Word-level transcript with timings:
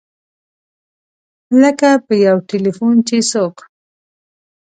لکه 1.61 1.89
په 2.05 2.13
یو 2.27 2.37
ټیلفون 2.49 2.95
چې 3.07 3.17
څوک. 3.31 3.55